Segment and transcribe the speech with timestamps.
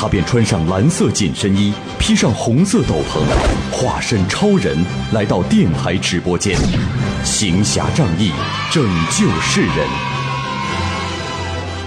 [0.00, 3.20] 他便穿上蓝色紧身衣，披上红色斗篷，
[3.72, 4.78] 化身超人
[5.10, 6.56] 来到电台直播间，
[7.24, 8.30] 行侠仗义，
[8.70, 9.88] 拯救世人。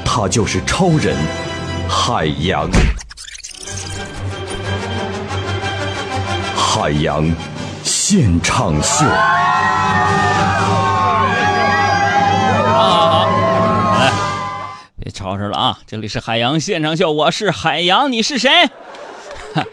[0.04, 1.16] 他就是超人
[1.88, 2.70] 海洋。
[6.54, 7.34] 海洋
[7.82, 9.06] 现场秀。
[15.32, 15.80] 吵吵了啊！
[15.88, 18.50] 这里是海洋现场秀，我是海洋，你是谁？
[19.54, 19.64] 哈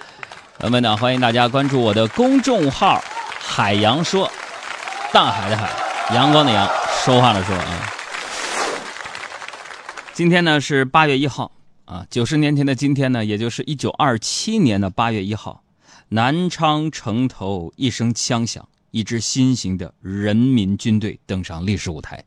[0.57, 3.03] 朋友们呢，欢迎大家关注我的公众号
[3.43, 4.31] “海洋说”，
[5.13, 5.69] 大海的海，
[6.15, 6.69] 阳光的阳，
[7.05, 7.93] 说话的说啊。
[10.15, 11.51] 今天呢是八月一号
[11.87, 15.65] 啊，九十年前的今天呢，也就是一九二七年的八月一号，
[16.11, 22.23] 南昌城头一声枪响，一支新型的人民军队登上历史舞台。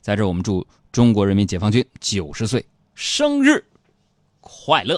[0.00, 2.64] 在这，我们祝中国人民解放军九十岁
[2.96, 3.62] 生日
[4.40, 4.96] 快乐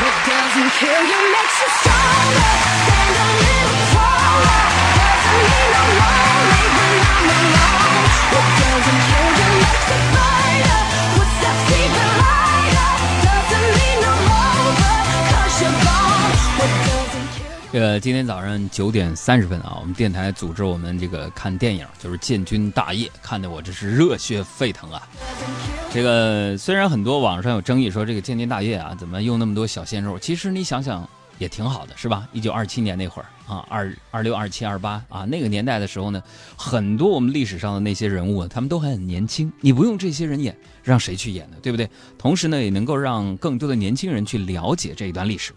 [0.00, 2.40] ！What doesn't kill you makes you stronger.
[2.86, 4.64] Stand a little taller.
[4.96, 8.08] Doesn't mean I'm lonely when I'm alone.
[8.32, 9.25] What doesn't kill
[17.76, 25.06] 这个今天早上九点三十分啊，我们电台组织我们这个看电影，就是《建军大业》，看得我这是热血沸腾啊！
[25.92, 30.18] 这个虽然很多网上有争议说这个《建军大业》啊，怎么用那么多小鲜肉？
[30.18, 32.26] 其实你想想也挺好的，是吧？
[32.32, 36.22] 一九二七年那会儿啊，二二六、二七、二八啊，那个年代的时候呢，
[36.56, 41.58] 很多我们历史上的那些人物，他们都还很年轻，你不用这些人演，让谁去演呢？
[41.60, 41.86] 对不对？
[42.16, 45.52] 同时呢，也能够让更多的年轻人去了解这一段历史。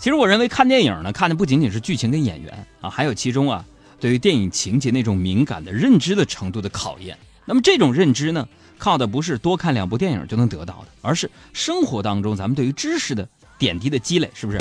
[0.00, 3.62] 其实我认为看电影呢，看的不仅仅是剧情跟演员啊，还有其中啊
[4.00, 7.18] 对于电影情节那种敏感的认知的程度的考验。
[7.44, 13.28] 那么这种认知呢，靠的不是多看两部电影就能得到的，而是生活当中咱们对于知识的
[13.58, 14.58] 点滴的积累，是不是？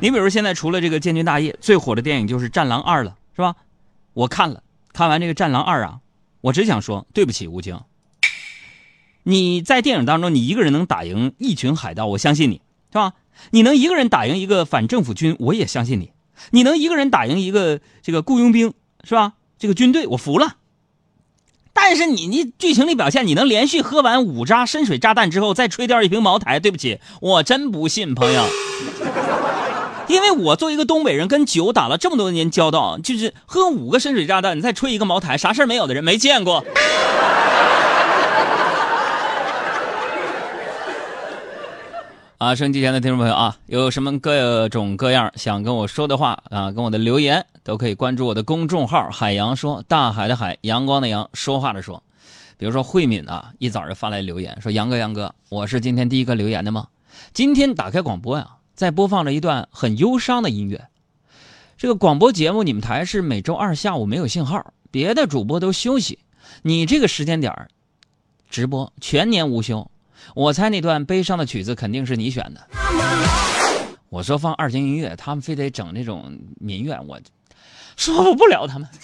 [0.00, 3.54] 你比如现在除了这个《建军大业》，最火的电影就是《战狼二》了，是吧？
[4.14, 6.00] 我看了，看完这个《战狼二》啊，
[6.40, 7.80] 我只想说对不起吴京，
[9.22, 12.60] 你在电影当中你一个人能打赢一群海盗，我相信你，
[12.90, 13.12] 是吧？
[13.50, 16.12] 你能一个人打赢一个反政府军，我也相信你。
[16.50, 18.74] 你能一个人打赢一个这个雇佣兵，
[19.04, 19.32] 是吧？
[19.58, 20.56] 这个军队，我服了。
[21.72, 28.46] 但是你你剧情里表现，你能连续喝完五扎深水炸弹之后再吹掉一瓶茅台，对不起，我真不信，朋友。
[30.08, 36.64] 因为我作为一个东北人，跟酒打了这么多年交道，就是喝五个深水炸弹，你再吹一个茅台，啥事儿没有的人没见过。
[42.46, 52.00] 啊，收音机前的听众朋友啊，有什么各种各样想跟我说的话啊，跟我的留言都可以关注我的公众号“海洋说”，大海的海，阳光的阳，说话的说。
[52.56, 56.86] 比如说慧敏啊，一早就发来留言说：“杨哥，杨哥，我是今天第一个留言的吗？
[57.34, 60.86] 今天打开广播呀、在播放着一段很忧伤的音乐。
[61.76, 66.20] 这个广播节目你们台是每周二下午没有信号，别的主播都休息，
[66.62, 67.66] 你这个时间点
[68.48, 69.90] 直播全年无休。
[70.34, 72.60] 我猜那段悲伤的曲子肯定是你选的。
[74.08, 77.18] 我说放二弦音乐，他们非得整那种民怨，我
[77.96, 78.88] 说服不了他们。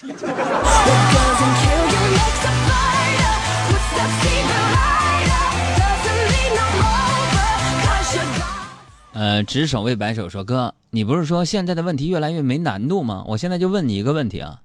[9.13, 13.23] 呃，执手为白首说哥，你不是说现在的问题越来越没难度吗？
[13.27, 14.61] 我现在就问你一个问题啊，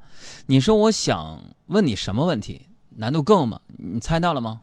[0.47, 2.67] 你说我想问你什么问题？
[2.97, 3.61] 难度够吗？
[3.77, 4.61] 你猜到了吗？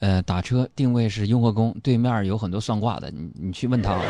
[0.00, 3.96] 呃，打车定位是雍和宫，对面有很多算卦的，你你去问他。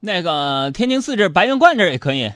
[0.00, 2.30] 那个天津寺这白云观这也可以。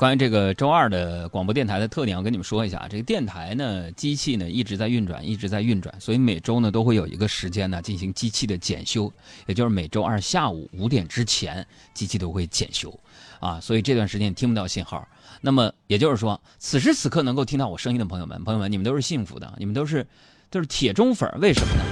[0.00, 2.88] 关于这个周二的广播电台的特点，我跟你们说一下。
[2.88, 9.12] 这个电台呢，机器呢一直在运转，一直在运转，所以每周呢都会有一个时间呢进行机器的检修，
[9.44, 12.98] 也就是每周二下午五点之前，机器都会检修，
[13.40, 15.06] 啊，所以这段时间听不到信号。
[15.42, 20.06] 那么也就是说，此时此刻能够听到我声音的朋友们，朋友们，你们都是幸福的，你们都是
[20.48, 21.84] 都是铁中粉，为什么呢？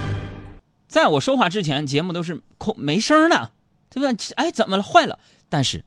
[0.89, 3.51] 在我说话之前，节目都是空没声儿的，
[3.91, 4.19] 对吧？
[4.37, 4.83] 哎，怎么了？
[4.83, 5.19] 坏了，
[5.51, 5.85] 但是，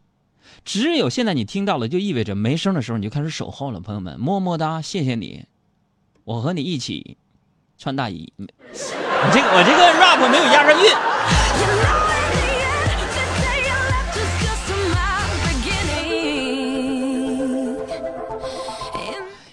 [0.64, 5.46] 只有现在你听到了，就意味着没声的时候你就开始守候了，朋友们，么么哒，谢谢你，
[6.24, 7.18] 我和你一起
[7.78, 8.32] 穿大衣。
[8.38, 10.90] 没我这个我这个 rap 没有押上韵。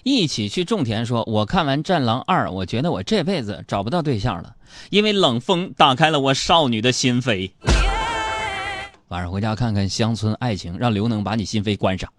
[0.05, 4.57] 一起去种田说，我看完《战狼二》，我觉得我这辈子找不到对象了，
[4.91, 7.51] 因为冷风打开了我少女的心扉。
[9.09, 12.13] 晚上回家看看《乡村爱情》，让刘能把你心扉关上。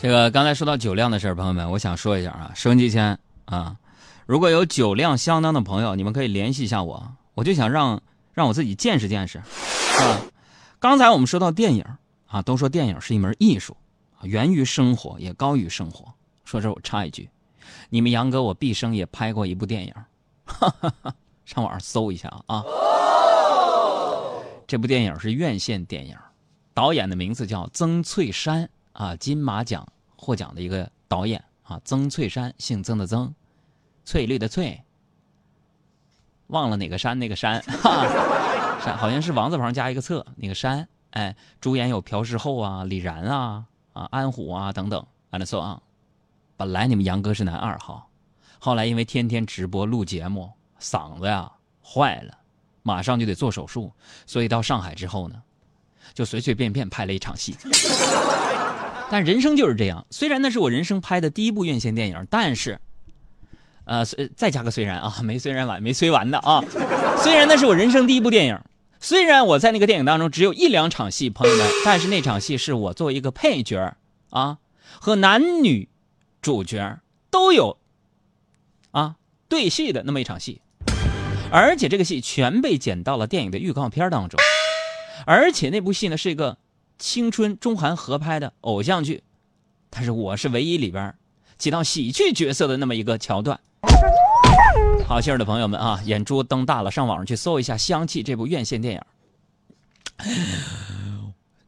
[0.00, 3.76] 这个刚才说到酒量的事儿，朋友们，我想说一下啊，收音机前啊，
[4.24, 8.00] 如果有酒量相当的朋友，你们可以联系一下我，我就想让
[8.32, 10.20] 让我自己见识见识，啊。
[10.86, 11.84] 刚才我们说到电影
[12.28, 13.76] 啊，都说电影是一门艺术，
[14.22, 16.14] 源于生活，也高于生活。
[16.44, 17.28] 说这我插一句，
[17.90, 19.92] 你们杨哥我毕生也拍过一部电影，
[20.44, 21.12] 哈哈，
[21.44, 22.62] 上网上搜一下啊。
[24.68, 26.16] 这部电影是院线电影，
[26.72, 29.84] 导演的名字叫曾翠山啊，金马奖
[30.14, 33.34] 获奖的一个导演啊，曾翠山，姓曾的曾，
[34.04, 34.80] 翠绿的翠，
[36.46, 38.06] 忘了哪个山那个山，哈，
[38.84, 45.80] 山好像是王字旁加一个侧那个山，哎，主演有朴世厚啊、李然啊、啊安虎啊等等，and so on。
[46.56, 48.08] 本来你们杨哥是男二号，
[48.58, 50.50] 后来因为天天直播录节目，
[50.80, 51.50] 嗓子呀
[51.84, 52.38] 坏了，
[52.82, 53.92] 马上就得做手术，
[54.26, 55.42] 所以到上海之后呢，
[56.14, 57.56] 就随随便便拍了一场戏。
[59.10, 62.80] 但人生就是这样，虽然那是我人生拍的第一部院线电影，但是，
[63.86, 66.62] 呃，虽再加个虽然啊，没虽然完，没虽完的啊。
[67.22, 68.58] 虽然那是我人生第一部电影，
[68.98, 73.96] 虽然我在那个电影当中只有一两场戏，朋友们，但是那场戏是我作为一个配角
[74.30, 74.58] 啊，
[75.00, 75.88] 和男女
[76.42, 76.98] 主角
[77.30, 77.78] 都有
[78.90, 79.14] 啊
[79.48, 80.60] 对戏的那么一场戏，
[81.52, 84.40] 而且这个戏全被剪到了电影的预告片当中，
[85.26, 86.58] 而且那部戏呢是一个
[86.98, 89.22] 青春中韩合拍的偶像剧，
[89.90, 91.14] 但是我是唯一里边
[91.56, 93.60] 起到喜剧角色的那么一个桥段。
[95.06, 99.00] 好信儿的朋友们啊，眼珠瞪大了，上网上去搜一下《香气》这部院线电影。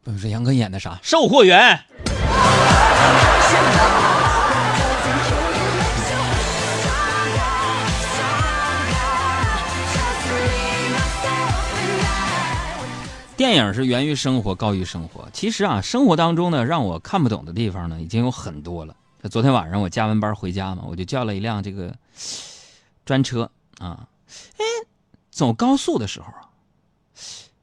[0.02, 0.98] 不是杨哥演的啥？
[1.02, 1.78] 售货员。
[13.36, 15.28] 电影是源于生活，高于生活。
[15.32, 18.96] 其实啊，生活当中呢，让我看不懂的地方呢，已经有很多了。
[19.22, 21.94] 就昨天晚上我加完班回家嘛，我就叫了一辆这个
[23.04, 24.08] 专车啊，
[24.56, 24.64] 哎，
[25.30, 26.50] 走高速的时候啊，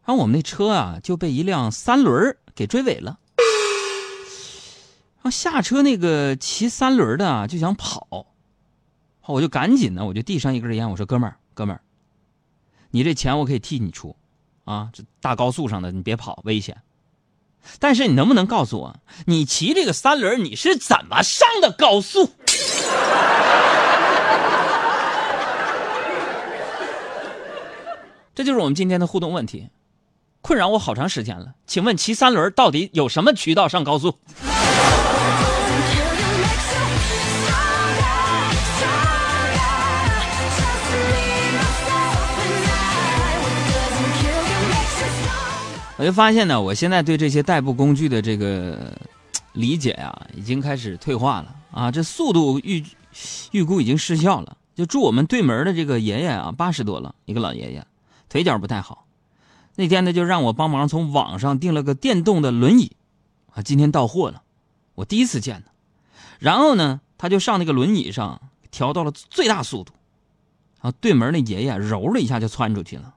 [0.06, 3.20] 然后我们那车啊就被一辆三轮给追尾了。
[5.18, 8.28] 然后下车那个骑三轮的啊就想跑，
[9.26, 11.82] 我就赶紧呢，我就递上一根烟，我说：“哥们儿，哥们儿，
[12.92, 14.16] 你这钱我可以替你出。”
[14.66, 16.82] 啊，这大高速上的你别跑，危险。
[17.80, 18.96] 但是你能不能告诉我，
[19.26, 22.32] 你骑这个三轮你是怎么上的高速？
[28.36, 29.70] 这就是我们今天的互动问题，
[30.42, 31.54] 困扰我好长时间了。
[31.66, 34.20] 请问骑三轮到底有什么渠道上高速？
[45.98, 48.94] 我就发现呢，我现在对这些代步工具的这个
[49.54, 51.90] 理解啊，已经开始退化了啊。
[51.90, 52.84] 这速度预
[53.52, 54.58] 预估已经失效了。
[54.76, 57.88] 就住我们对门的这个爷爷啊，八十多了，一个老爷爷，
[58.28, 59.08] 腿脚不太好。
[59.76, 62.92] 那天呢，就让我帮忙从网上订了个电动的轮椅，
[63.54, 64.44] 啊，今天到货了，
[64.96, 65.68] 我第一次见呢。
[66.40, 69.94] 然后呢，他就上那个轮椅上调到了最大速度，
[70.82, 73.15] 然后对门那爷爷揉了一下就窜出去了。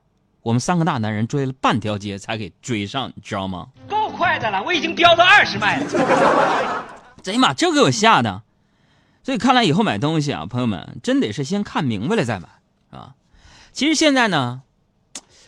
[0.48, 3.68] 我们三个大男人追了半条街才给追上，你知道吗？
[3.86, 5.84] 够快的了，我已经飙到二十迈了。
[7.26, 8.42] 哎呀妈，这给我吓的。
[9.22, 12.48] 所以看来以后买东西啊，朋友们真得是先看明白了再买
[12.88, 13.14] 啊。
[13.74, 14.62] 其实现在呢，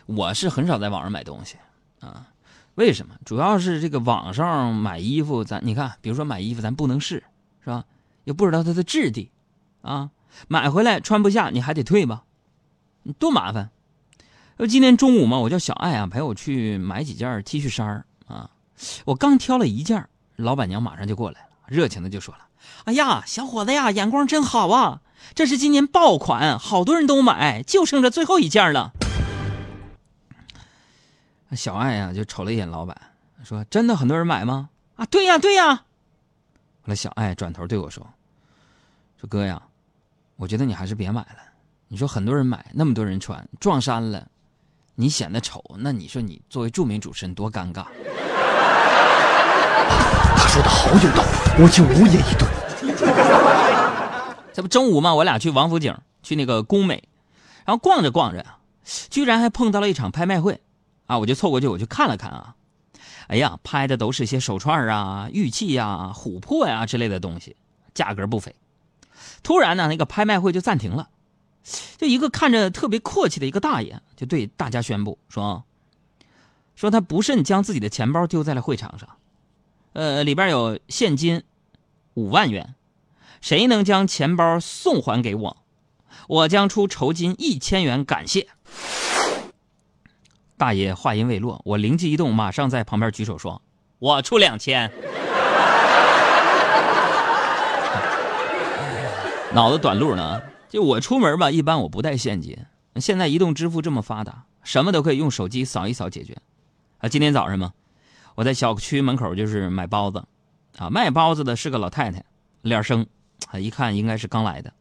[0.04, 1.56] 我是很少在网上买东西
[2.00, 2.26] 啊。
[2.74, 3.14] 为什么？
[3.24, 7.24] 主要是这个网上买衣服，咱你看，比如说买衣服，咱不能试，
[7.64, 7.86] 是吧？
[8.24, 9.30] 也不知道它的质地
[9.80, 10.10] 啊，
[10.46, 12.24] 买回来穿不下，你还得退吧，
[13.18, 13.70] 多麻烦。
[14.60, 18.50] 就，今天中午嘛，我叫小爱啊陪我去买几件 T 恤衫啊。
[19.06, 22.40] 我刚挑了一件，老板娘马上就过来了，热情的就说了
[22.84, 25.00] ：“哎呀，小伙子呀，眼光真好啊！
[25.34, 28.92] 这是今年爆款，好多人都买，就剩这最后一件了。”
[31.56, 32.94] 小爱啊、就瞅了一眼老板，
[33.42, 34.68] 说真的很多人买吗？
[34.96, 35.74] 啊，对呀对呀。
[35.74, 35.84] 后
[36.84, 38.06] 来小爱转头对我说
[39.18, 39.62] ：“说哥呀，
[40.36, 41.38] 我觉得你还是别买了。
[41.88, 44.28] 你说很多人买，那么多人穿，撞衫了，
[45.00, 47.86] 你显得丑，那你说你作为著名主持人多尴尬。”
[50.36, 52.46] 他说的好有道理，我就无言以对。
[54.52, 57.02] 这不中午嘛，我俩去王府井，去那个工美，
[57.64, 58.58] 然后逛着逛着啊，
[59.08, 60.60] 居然还碰到了一场拍卖会，
[61.06, 62.54] 啊，我就凑过去我去看了看啊，
[63.28, 67.56] 哎呀，拍的都是些手串啊、玉器呀、琥珀呀、之类的东西，
[67.94, 68.54] 价格不菲。
[69.42, 71.08] 突然呢，那个拍卖会就暂停了，
[71.98, 75.64] 就一个看着特别阔气的一个大爷就对大家宣布说，
[76.74, 79.08] 说他不慎将自己的钱包丢在了会场上，
[79.92, 81.42] 呃，里边有现金
[82.14, 82.74] 五万元。
[83.40, 85.56] 谁能将钱包送还给我，
[86.28, 88.48] 我将出酬金一千元感谢。
[90.58, 93.62] 大爷话音未落，我灵机一动，马上在旁边举手说
[93.98, 94.92] ：“我出两千。
[99.54, 102.56] ”脑子短路呢，就我出门吧，一般我不带现金。
[102.96, 106.38] 现在移动支付这么发达，什么都可以用手机扫一扫解决。
[106.98, 107.72] 啊，今天早上嘛，
[108.36, 110.24] 我在小区门口就是买包子，
[110.78, 112.24] 啊，卖包子的是个老太太，
[112.62, 113.06] 脸生。
[113.50, 114.72] 啊，一看应该是刚来的。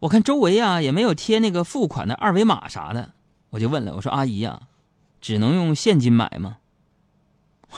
[0.00, 3.12] 我看周围啊也没有贴那个付款的二维码啥的，
[3.50, 4.60] 我就问了，我说：“阿姨呀、
[5.20, 6.58] 只能用现金买吗？”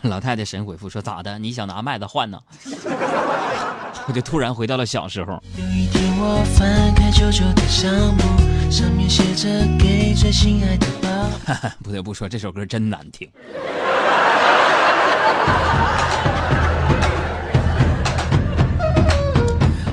[0.08, 1.38] 老太太神回复说：“咋的？
[1.38, 2.38] 你想拿麦子换呢？”
[4.08, 5.42] 我就突然回到了小时候。
[5.58, 8.22] 有一天我翻开舅舅的相簿，
[8.70, 9.48] 上面写着
[9.78, 11.70] 给最心爱的爸。
[11.82, 13.28] 不得不说，这首歌真难听。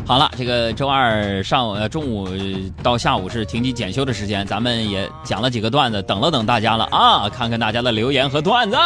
[0.05, 2.27] 好了，这个周二上午、呃中午
[2.83, 8.77] 到下午是停机检修的时间，咱们也讲了几个段子，等了等大家了啊，看看大家的留言和段子。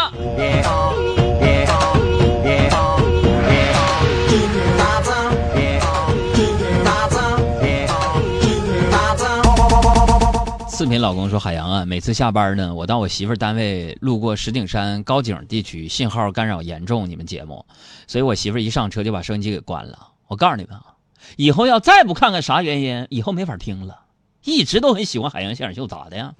[10.77, 17.65] 四品老公说：“海洋啊，每次下班呢，我到我媳妇儿单位路过石景山高井地区，信号干扰严重，你们节目，
[18.05, 20.09] 所以我媳妇儿一上车就把收音机给关了。
[20.27, 20.93] 我告诉你们啊，
[21.35, 24.01] 以后要再不看看啥原因，以后没法听了。
[24.43, 26.31] 一直都很喜欢海洋现场秀，咋的呀？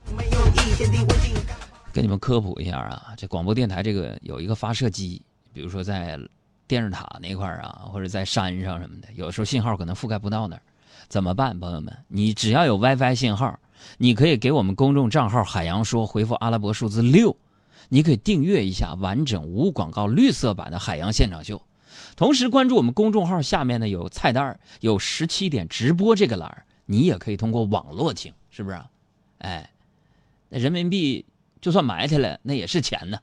[1.91, 5.20] 跟你们科普一下啊，这广播电台这个有一个发射机，
[5.51, 6.15] 比如说在
[6.67, 10.62] 电视塔那块儿啊，或者在山上什么的，有时候信号可能覆盖不到那儿，
[11.10, 11.91] 怎么办，朋友们？
[12.08, 13.58] 你只要有 WiFi 信号。”
[13.98, 17.36] 你可以给我们公众账号“海洋说”回复阿拉伯数字六，
[17.89, 21.58] 你可以订阅一下完整无广告绿色版的《海洋现场秀》，
[22.15, 28.86] 同时关注我们公众号下面呢有菜单有十七点直播这个栏你也可以通过网络听，是不是、啊？
[29.39, 29.70] 哎，
[30.50, 31.25] 那人民币
[31.62, 33.20] 就算埋汰了，那也是钱呢。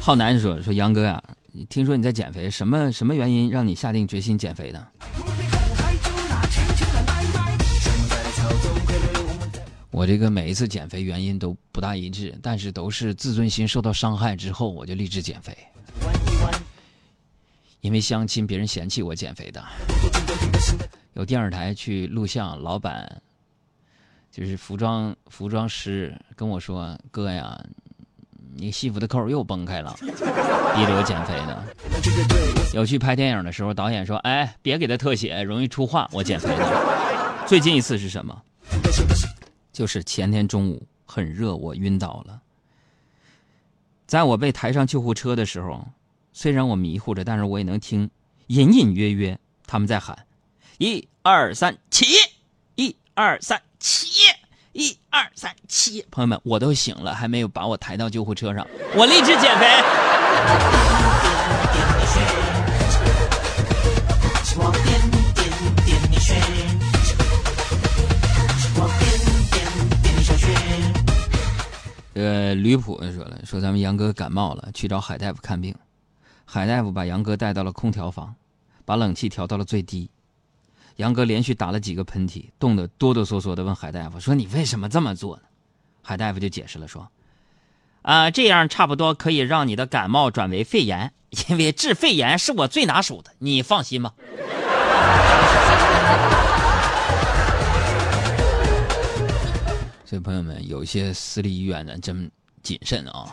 [0.00, 1.22] 浩南说：“说杨哥呀、
[1.68, 4.88] 听说你在减肥，什么什么原因让你下定决心减肥的？
[9.92, 15.56] 我这个每一次减肥原因都不大一致，但是都是自尊心受到伤害之后，我就立志减肥。
[17.80, 19.64] 因为相亲别人嫌弃我减肥的，
[21.12, 23.22] 有电视台去录像，老板
[24.32, 27.64] 就是服装服装师跟我说：“哥呀，
[28.56, 31.64] 你西服的扣又崩开了。”逼着我减肥呢。
[32.72, 36.64] 有去拍电影的时候，导演说：“哎，别给他特写，容易出画。”我减肥呢。
[37.46, 38.42] 最近一次是什么？
[39.72, 42.40] 就是前天中午很热，我晕倒了。
[44.06, 45.86] 在我被抬上救护车的时候，
[46.32, 48.10] 虽然我迷糊着，但是我也能听
[48.48, 50.26] 隐隐约约他们在喊
[50.78, 52.06] ：“一二三，起！
[52.74, 54.33] 一二三，起！
[54.74, 58.66] 一二三，起！”朋友们，我都醒了，还没有把我抬到救护车上，
[58.96, 59.66] 我立志减肥。
[72.12, 75.74] 这个吕普说了，说咱们杨哥感冒了，去找海大夫看病。
[76.44, 78.34] 海大夫把杨哥带到了空调房，
[78.84, 80.10] 把冷气调到了最低。
[80.96, 85.42] 杨哥连续打了几个喷嚏，冻得哆哆嗦嗦的问海大夫说：“你为什么这么做呢？”
[86.02, 87.08] 海大夫就解释了说
[88.02, 91.12] ：“啊、这样差不多可以让你的感冒转为肺炎，
[91.48, 94.14] 因为治肺炎是我最拿手的，你放心吧。
[100.06, 102.30] ”所以朋友们，有些私立医院呢，真
[102.62, 103.26] 谨慎啊。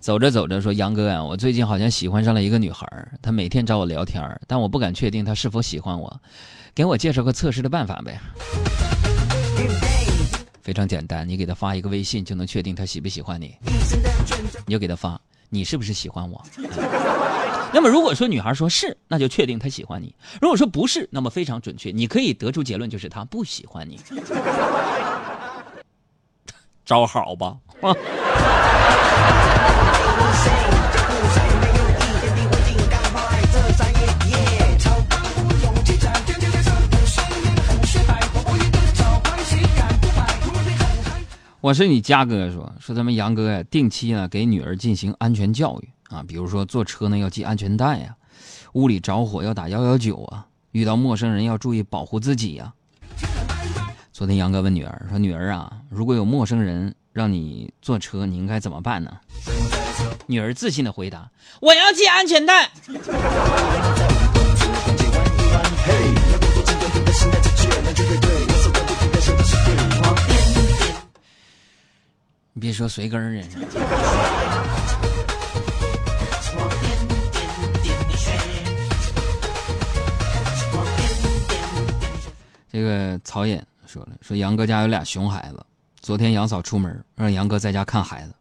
[0.00, 2.86] 走着走着说：“杨哥呀、我最近好像喜欢上了一个女孩，
[3.20, 6.20] 她每天找我聊天，但我不敢确定她是否喜欢我，
[6.74, 8.18] 给我介绍个测试的办法呗。”
[10.62, 13.54] 非常简单，你给她发一个微信就能确定她喜不喜欢你，
[14.66, 16.42] 你就给她发你是不是喜欢我。
[17.72, 20.08] 那么如果说女孩说是，那就确定她喜欢你；
[20.40, 24.00] 如果说不是，那么非常准确，你可以得出结论就是她不喜欢你。
[26.86, 27.58] 招好吧？
[27.82, 27.94] 啊。
[41.62, 48.16] 我是你家哥说说咱们杨哥呀，定期呢给女儿进行安全教育啊，比如说坐车呢要系安全带呀、
[48.72, 52.72] 屋里着火要打幺幺九啊，遇到陌生人要注意保护自己呀、
[54.10, 59.10] 昨天杨哥问女儿说：“女儿啊，如果有陌生人让你坐车，你应该怎么办呢？”
[60.30, 62.70] 女儿自信的回答：“我要系安全带。”
[72.52, 73.42] 你别说随根儿啊，
[82.70, 85.66] 这个曹野说了，说杨哥家有俩熊孩子，
[86.00, 88.32] 昨天杨嫂出门让杨哥在家看孩子，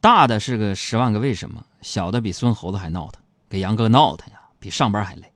[0.00, 5.30] 大的是个十万个为什么，小的比孙猴子还闹腾，给杨哥闹腾呀，比上班还累。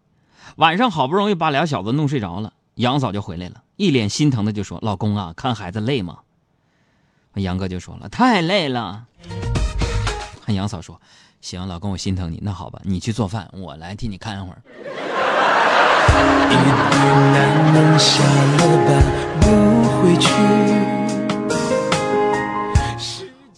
[0.56, 6.18] 晚上好不容易把俩小子弄睡着了，杨嫂就回来了，一脸心疼的就说：“老公啊，看孩子累吗？”
[7.36, 9.04] 杨哥就说了：“太累了。”
[10.46, 10.98] 看杨嫂说
[11.42, 14.62] ：“行，老公，我心疼你，那好吧，你去做饭，我来替你看会儿。
[17.32, 19.02] 男人下了班
[19.40, 20.30] 不回去，”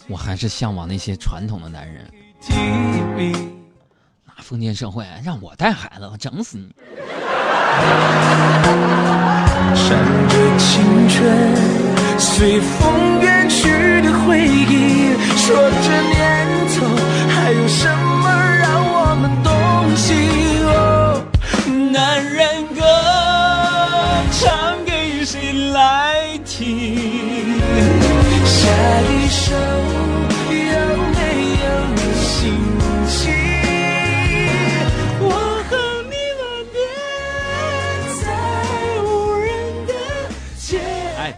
[0.08, 2.10] 我还是向往那些传统的男人。
[4.24, 6.74] 那封建社会让我带孩子，我整死你！
[9.74, 9.98] 闪
[10.28, 15.14] 着青春，随风远去的回忆。
[15.36, 16.86] 说这年头
[17.28, 18.24] 还有什么
[18.58, 19.50] 让我们动
[19.96, 20.64] 心？
[20.66, 21.22] 哦，
[21.92, 22.80] 男人歌
[24.32, 24.65] 唱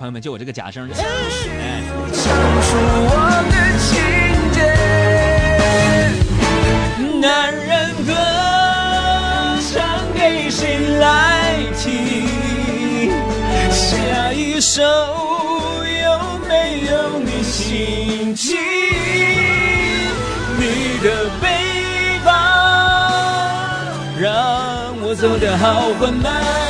[0.08, 1.06] 友们，就我这个假声，唱出
[3.10, 3.12] 我
[3.50, 3.90] 的情
[4.52, 4.58] 节。
[7.20, 8.12] 男人歌
[9.70, 9.76] 唱
[10.14, 11.04] 给谁来
[11.76, 11.84] 听？
[13.70, 18.56] 下一首有没有你心情？
[20.56, 21.46] 你的背
[22.24, 22.30] 包
[24.18, 26.67] 让我走得好缓慢。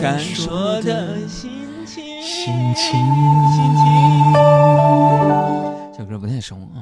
[0.00, 2.22] 敢说的心情。
[2.22, 4.32] 心情，心情。
[5.96, 6.80] 这歌不太熟啊。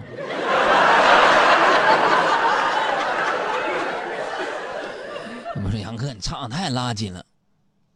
[5.56, 7.24] 我们说杨哥，你唱的太垃圾了。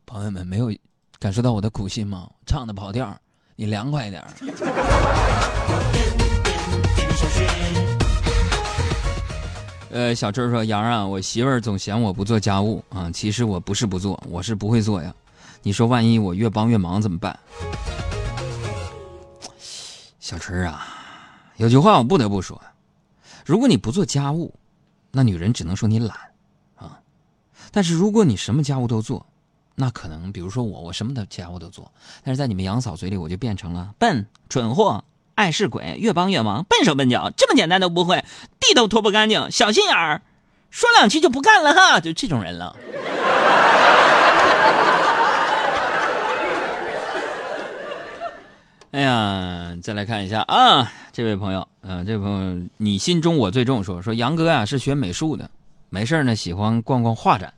[0.04, 0.74] 朋友们，没有
[1.20, 2.28] 感受到我的苦心吗？
[2.44, 3.16] 唱的跑调，
[3.54, 4.24] 你凉快一点。
[9.92, 15.14] 呃，小春说：“杨啊，我媳妇儿总嫌我不做家务啊，其实我不是不做，我是不会做呀。
[15.62, 17.38] 你说万一我越帮越忙怎么办？”
[20.18, 20.83] 小春啊，
[21.59, 22.59] 有句话我不得不说，
[23.44, 24.55] 如果你不做家务，
[25.11, 26.16] 那女人只能说你懒
[26.74, 26.98] 啊。
[27.70, 29.26] 但是如果你什么家务都做，
[29.74, 31.92] 那可能比如说我，我什么的家务都做，
[32.24, 38.25] 但是在你们杨嫂嘴里我就变成了笨、蠢货、爱事鬼，越帮越忙，笨手笨脚，这么简单都不会，
[38.61, 40.23] 地都拖不干净，小心眼儿，
[40.71, 42.77] 说两句就不干了哈，就这种人了。
[48.92, 55.51] 哎呀，再来看一下啊，这位朋友，呃，这位朋友，你心中我最重说说杨哥啊是学美术的，
[55.88, 57.55] 没事呢喜欢逛逛画展。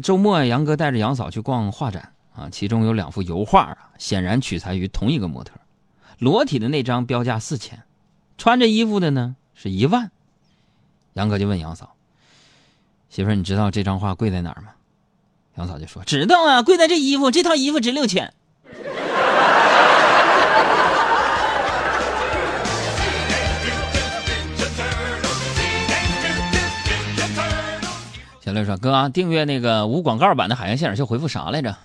[0.00, 5.54] 周末杨哥带着杨嫂去逛画展啊，其中有两幅油画啊，显然取材于同一个模特，
[6.18, 7.84] 裸体的那张标价四千，
[8.36, 10.10] 穿着衣服的呢是一万。
[11.12, 11.94] 杨哥就问杨嫂
[13.08, 14.68] ：“媳妇儿，你知道这张画贵在哪儿吗？”
[15.56, 18.32] 杨嫂就说：“知道啊，贵在这衣服，这套衣服值六千。”
[28.40, 31.76] 小六说：“哥、啊，订阅那个无广告版的《海洋现场秀》，回复啥来着？”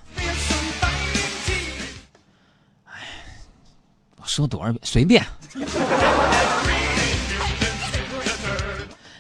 [4.34, 4.80] 说多少遍？
[4.82, 5.24] 随便。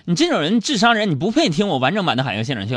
[0.06, 2.76] 你这种人，智商人，你不配听我完整版的《海洋现场秀》。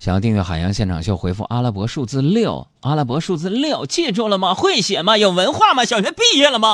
[0.00, 4.54] 想要订阅《海洋现场秀》，回复阿拉伯数字六，阿拉伯数字六，记住了吗？
[4.54, 5.16] 会写吗？
[5.16, 5.84] 有文化吗？
[5.84, 6.68] 小学毕业了吗？